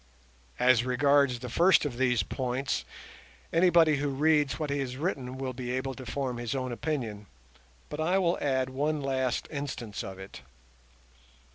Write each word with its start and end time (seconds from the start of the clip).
As 0.57 0.83
regards 0.83 1.37
the 1.37 1.47
first 1.47 1.85
of 1.85 1.97
these 1.99 2.23
points, 2.23 2.85
anybody 3.53 3.97
who 3.97 4.07
reads 4.09 4.57
what 4.57 4.71
he 4.71 4.79
has 4.79 4.97
written 4.97 5.37
will 5.37 5.53
be 5.53 5.69
able 5.69 5.93
to 5.93 6.07
form 6.07 6.37
his 6.37 6.55
own 6.55 6.71
opinion; 6.71 7.27
but 7.87 7.99
I 7.99 8.17
will 8.17 8.39
add 8.41 8.71
one 8.71 8.99
last 9.01 9.47
instance 9.51 10.03
of 10.03 10.17
it. 10.17 10.41